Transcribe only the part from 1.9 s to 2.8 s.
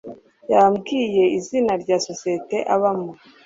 sosiyete